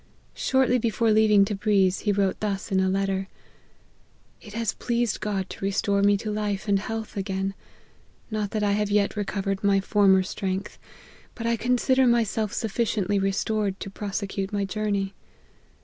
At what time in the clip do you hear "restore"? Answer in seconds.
5.63-6.01